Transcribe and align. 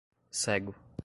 cego 0.31 0.73